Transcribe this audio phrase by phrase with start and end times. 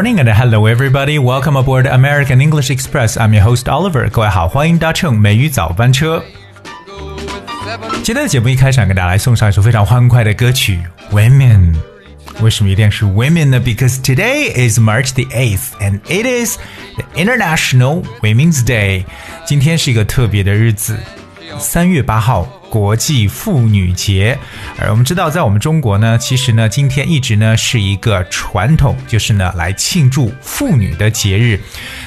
[0.00, 1.18] morning and hello everybody.
[1.18, 3.18] Welcome aboard American English Express.
[3.18, 4.08] I'm your host Oliver.
[4.08, 6.24] 各位好，欢迎搭乘美语早班车。
[8.02, 10.80] 今天的节目一开场，给大家来送上一首非常欢快的歌曲《
[11.14, 11.74] Women》。
[12.40, 13.60] 为什么一定是 Women 呢？
[13.60, 16.56] Because today is March the eighth, and it is
[16.96, 19.04] the International Women's Day.
[19.44, 20.96] 今天是一个特别的日子，
[21.58, 22.48] 三月八号。
[22.71, 24.39] 国际妇女节，
[24.79, 31.59] 而我们知道，在我们中国呢，其实呢，今天一直呢是一个传统，就是呢来庆祝妇女的节日。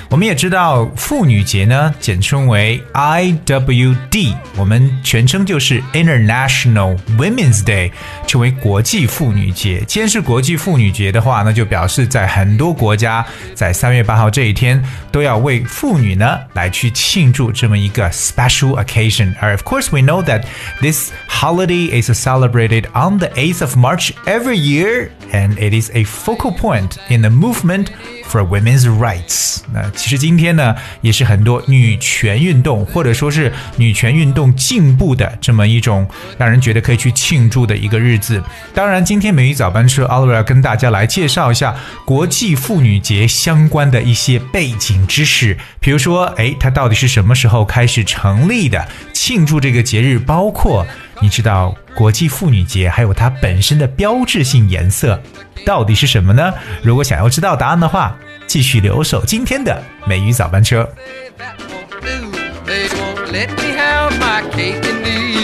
[0.08, 7.90] 我们也知道，妇女节呢，简称为 IWD，我们全称就是 International Women's Day，
[8.26, 9.82] 称为国际妇女节。
[9.86, 19.34] 既然是国际妇女节的话，那就表示在很多国家，在三月八号这一天，都要为妇女呢来去庆祝这么一个 special occasion。
[19.40, 20.44] 而 of course we know that
[20.80, 26.04] this holiday is celebrated on the 8th of March every year, and it is a
[26.04, 27.88] focal point in the movement
[28.28, 29.60] for women's rights。
[29.72, 36.06] 那其实今天呢，也是很多女权运动或者说是女权运动进步的这么一种
[36.38, 38.42] 让人觉得可以去庆祝的一个日子。
[38.74, 48.86] 当然，今天美语早班车 Oliver 跟大家来介绍一下国际妇女节相关的一些背景知识，比如说，哎，它到底是什么时候开始成立的？
[49.12, 50.86] 庆祝这个节日，包包括
[51.22, 55.18] 你知道国际妇女节还有它本身的标志性颜色
[55.64, 56.52] 到底是什么呢？
[56.82, 58.14] 如果想要知道答案的话，
[58.46, 60.86] 继续留守今天的美语早班车。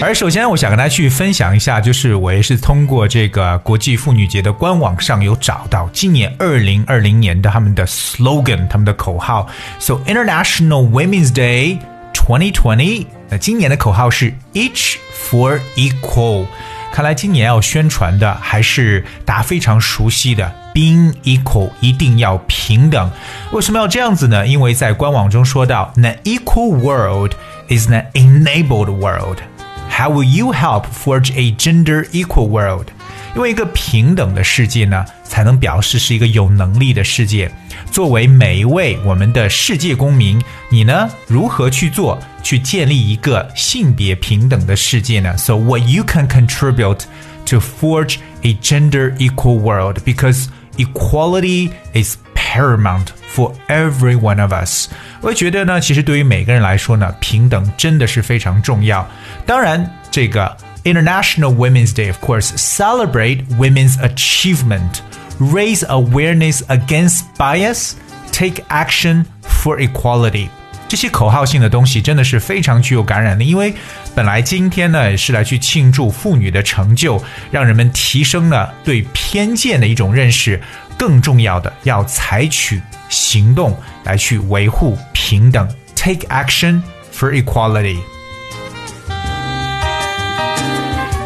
[0.02, 9.48] 而首先，我想跟大家去分享一下，就是我也是通过这个国际妇女节的官网上有找到今年二零二零年的他们的 slogan，他们的口号。
[9.78, 11.78] So International Women's Day
[12.12, 14.95] 2020，那今年的口号是 Each
[15.29, 16.45] for Equal。
[16.91, 23.11] 看来今年要宣传的还是大家非常熟悉的 being equal，一定要平等。
[23.51, 24.47] 为什么要这样子呢？
[24.47, 27.33] 因为在官网中说到，an equal world
[27.67, 32.87] is an enabled world。How will you help forge a gender equal world？
[33.35, 37.51] 因为一个平等的世界呢，才能表示是一个有能力的世界。
[37.91, 45.37] 作为每一位我们的世界公民，你呢如何去做，去建立一个性别平等的世界呢？
[45.37, 47.01] So what you can contribute
[47.47, 50.47] to forge a gender equal world because
[50.77, 54.87] equality is paramount for every one of us。
[55.21, 59.07] 我觉得呢，其实对于每个人来说呢，平等真的是非常重要。
[59.45, 65.01] 当然，这个 International Women's Day, of course, celebrate women's achievement
[65.39, 67.93] raise awareness against bias,
[68.31, 70.49] take action for equality。
[70.87, 73.73] 这些口号性的东西真的是非常具有感染力，因为
[74.13, 77.21] 本来今天呢是来去庆祝妇女的成就，
[77.51, 80.61] 让人们提升了对偏见的一种认识。
[80.97, 86.81] 更重要的，要采取行动来去维护平等，take action
[87.13, 87.97] for equality。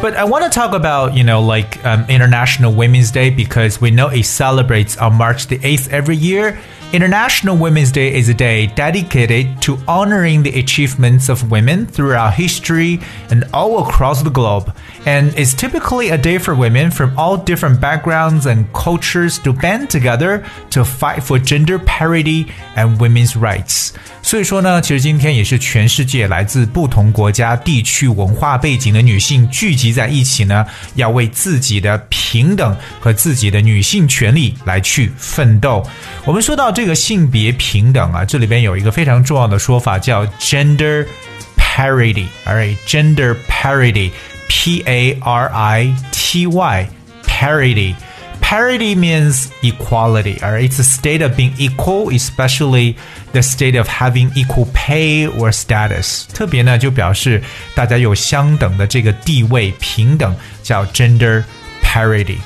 [0.05, 3.89] But I want to talk about, you know, like um, International Women's Day because we
[3.89, 6.61] know it celebrates on March the 8th every year.
[6.94, 12.98] International Women's Day is a day dedicated to honoring the achievements of women throughout history
[13.30, 14.72] and all across the globe.
[15.06, 19.88] And it's typically a day for women from all different backgrounds and cultures to band
[19.88, 23.92] together to fight for gender parity and women's rights.
[24.22, 30.66] 所以说呢，其实今天也是全世界来自不同国家、地区、文化背景的女性聚集在一起呢，
[30.96, 35.82] 要为自己的平等和自己的女性权利来去奋斗。
[36.26, 41.06] 我们说到这 个性别平等啊，这里边有一个非常重要的说法叫 gender
[41.56, 51.52] parity。Alright，gender parity，P A R I T Y，parity。Parity means equality, or it's a state of being
[51.56, 52.96] equal, especially
[53.32, 56.24] the state of having equal pay or status.
[56.34, 57.40] 特别呢，就表示
[57.76, 61.44] 大家有相等的这个地位，平等，叫 gender
[61.80, 62.38] parity。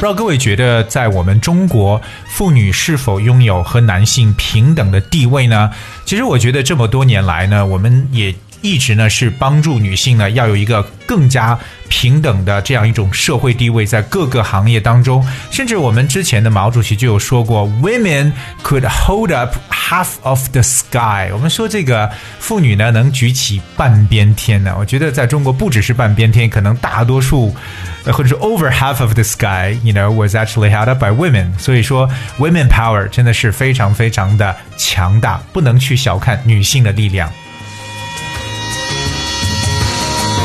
[0.00, 5.70] 不知道各位觉得，在我们中国，妇女是否拥有和男性平等的地位呢？
[6.06, 8.34] 其实，我觉得这么多年来呢，我们也。
[8.62, 11.58] 一直呢是帮助女性呢要有一个更加
[11.88, 18.30] 平等的这样一种社会地位，在各个行业当中，甚至我们之前的毛主席就有说过，women
[18.62, 19.56] could hold up
[19.90, 21.30] half of the sky。
[21.32, 22.08] 我们说这个
[22.38, 27.52] 妇女呢能举起半边天呢，我觉得在中国不只是半边天，可能大多数
[28.04, 31.58] 呃或者是 over half of the sky，you know was actually held up by women。
[31.58, 32.08] 所以说
[32.38, 37.28] ，women power 真的是非常非常的强大，不能去小看女性的力量。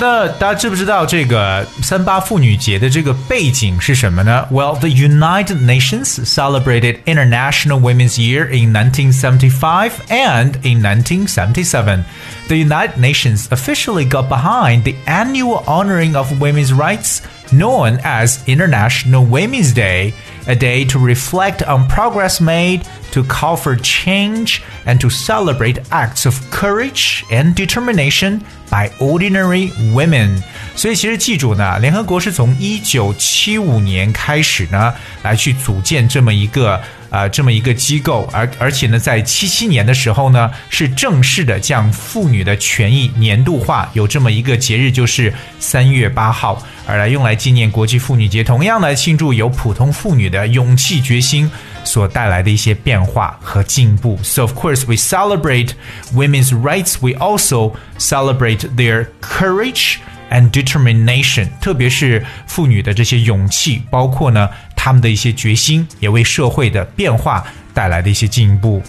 [0.04, 4.46] 那大家知不知道这个三八妇女节的这个背景是什么呢？
[4.50, 12.04] Well, the United Nations celebrated International Women's Year in 1975 and in 1977.
[12.48, 17.20] The United Nations officially got behind the annual honoring of women's rights
[17.52, 20.14] known as International Women's Day,
[20.46, 22.82] a day to reflect on progress made,
[23.12, 30.42] to call for change, and to celebrate acts of courage and determination by ordinary women。
[30.76, 36.80] 所以其实记住呢，联合国是从一九七五年开始呢，来去组建这么一个。
[37.10, 51.49] 啊，这么一个机构，而而且呢，在七七年的时候呢，是正式的将妇女的权益年度化，有这么一个节日，就是三月八号， 而来用来纪念国际妇女节，同样来庆祝由普通妇女的勇气决心
[51.83, 54.19] 所带来的一些变化和进步。
[54.23, 55.71] So of course we celebrate
[56.13, 59.95] women's rights, we also celebrate their courage
[60.29, 64.49] and determination，特别是妇女的这些勇气，包括呢。
[64.77, 67.43] 他们的一些决心，也为社会的变化
[67.73, 68.83] 带来的一些进步。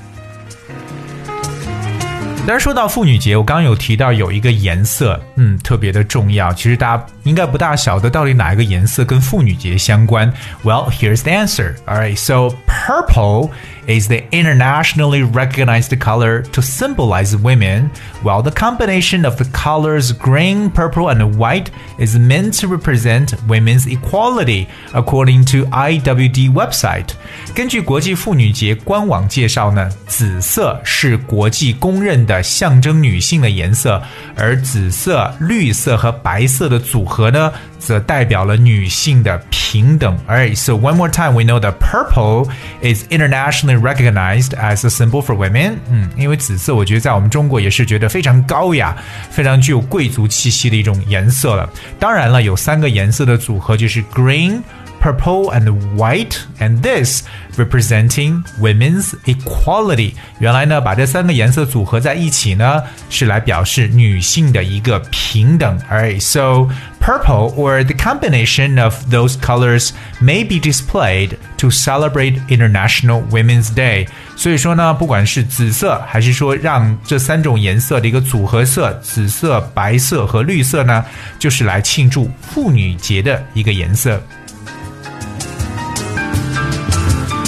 [2.48, 6.52] 但是说到妇女节，我刚刚有提到有一个颜色，嗯，特别的重要。
[6.52, 10.32] 其实大家应该不大晓得到底哪一个颜色跟妇女节相关。
[10.64, 11.76] Well, here's the answer.
[11.86, 13.52] All right, so purple
[13.88, 17.92] is the internationally recognized color to symbolize women,
[18.24, 21.68] while the combination of the colors green, purple, and white
[22.00, 27.10] is meant to represent women's equality, according to IWD website.
[27.54, 34.03] 根据国际妇女节官网介绍呢，紫色是国际公认的 象征女性的颜色，
[34.37, 40.19] 而紫色、绿色和白色的组合呢，则代表了女性的平等。
[40.29, 42.49] Alright, so one more time, we know that purple
[42.83, 45.75] is internationally recognized as a symbol for women。
[45.91, 48.97] 嗯，因为紫色，我觉得在我们中国也是觉得非常高雅、
[49.31, 51.69] 非常具有贵族气息的一种颜色了。
[51.99, 54.61] 当然了，有三个颜色的组合就是 green。
[55.06, 57.24] purple and white, and this
[57.58, 60.14] representing women's equality。
[60.40, 65.80] 原来呢，把这三个颜色组合在一起呢，是来表示女性的一个平等。
[65.90, 66.70] Alright, so
[67.00, 69.90] purple or the combination of those colors
[70.22, 74.08] may be displayed to celebrate International Women's Day。
[74.36, 81.04] 所以说呢，不管是紫色，还是说让这三种颜色的一个组合色，紫色、白色和绿色呢，
[81.38, 84.22] 就是来庆祝妇女节的一个颜色。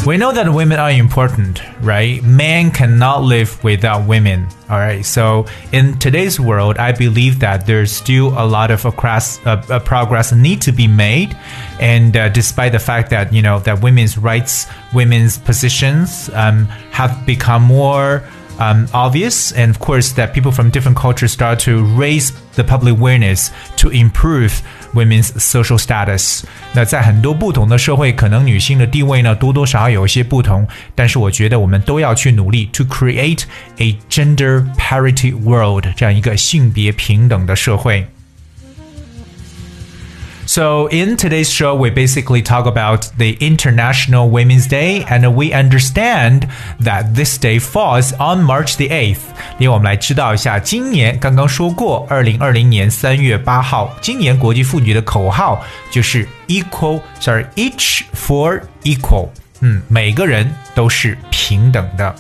[0.09, 2.23] We know that women are important, right?
[2.23, 4.49] Men cannot live without women.
[4.71, 5.05] All right.
[5.05, 9.81] So in today's world, I believe that there's still a lot of across, uh, uh,
[9.81, 11.37] progress need to be made.
[11.79, 17.27] And uh, despite the fact that, you know, that women's rights, women's positions um, have
[17.27, 18.25] become more
[18.60, 22.96] um, obvious, and of course that people from different cultures start to raise the public
[22.96, 24.62] awareness to improve
[24.94, 26.44] women's social status。
[26.74, 33.44] 那在很多不同的社会，可能女性的地位呢多多少少有一些不同，但是我觉得我们都要去努力 to create
[33.78, 38.08] a gender parity world 这样一个性别平等的社会。
[40.48, 46.48] So, in today's show, we basically talk about the International Women's Day, and we understand
[46.82, 49.20] that this day falls on March the 8th.
[49.58, 59.30] 因为我们来知道一下，今年刚刚说过，二零二零年三月八号，今年国际妇女的口号就是 equal，sorry，each for equal，
[59.62, 62.14] 嗯，每个人都是平等的。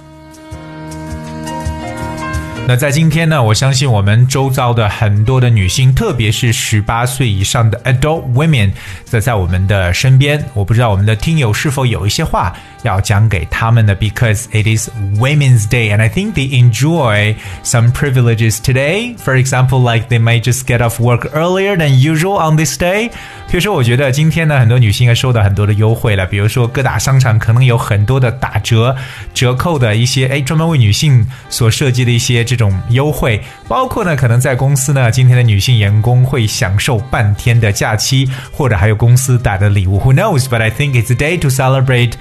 [2.69, 8.71] 那在今天呢，我相信我们周遭的很多的女性，特别是十八岁以上的 adult women，
[9.07, 10.39] 在在我们的身边。
[10.53, 19.17] 我不知道我们的听友是否有一些话要讲给他们的，because it is Women's Day and I think they enjoy some privileges today.
[19.17, 23.11] For example, like they may just get off work earlier than usual on this day.
[23.51, 26.27] 比如说，我觉得今天呢，很多女性应该收到很多的优惠了。
[26.27, 28.95] 比如说，各大商场可能有很多的打折、
[29.33, 33.42] 折扣的一些，哎，专门为女性所设计的一些这种优惠。
[33.68, 40.00] 包括呢，可能在公司呢，今天的女性员工会享受半天的假期，或者还有公司带的礼物。
[40.00, 40.46] Who knows?
[40.46, 42.14] But I think it's a day to celebrate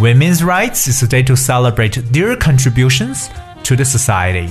[0.00, 0.88] women's rights.
[0.88, 3.26] It's a day to celebrate their contributions
[3.62, 4.48] to the society.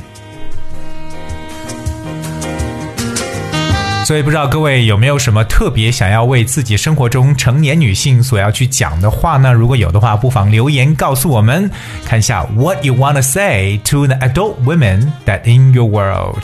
[4.10, 9.52] 所以不知道各位有没有什么特别想要为自己生活中成年女性所要去讲的话呢？
[9.52, 11.72] 如果有的话，不妨留言告诉我们，
[12.06, 16.44] 看一下 What you want to say to the adult women that in your world.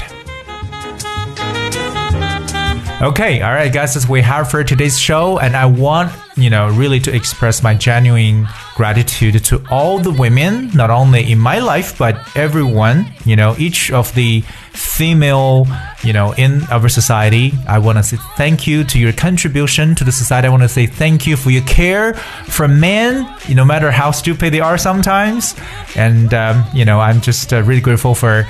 [3.00, 6.70] Okay, all right, guys, that's we have for today's show, and I want you know
[6.70, 11.98] really to express my genuine gratitude to all the women, not only in my life
[11.98, 13.06] but everyone.
[13.26, 15.66] You know, each of the female
[16.07, 17.53] you know, in our society.
[17.67, 20.47] I want to say thank you to your contribution to the society.
[20.47, 24.53] I want to say thank you for your care for men, no matter how stupid
[24.53, 25.57] they are sometimes.
[25.97, 28.47] And, um, you know, I'm just uh, really grateful for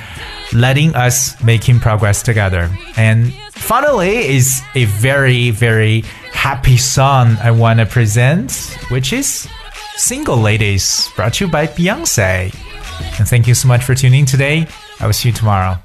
[0.53, 2.71] letting us making progress together.
[2.97, 8.53] And finally is a very, very happy song I want to present,
[8.91, 9.49] which is
[9.97, 12.55] Single Ladies, brought to you by Beyonce.
[13.19, 14.67] And thank you so much for tuning in today.
[15.01, 15.79] I will see you tomorrow.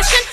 [0.00, 0.29] passion.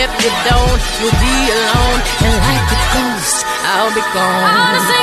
[0.00, 4.99] If you don't, you'll be alone, and like a ghost, I'll be gone.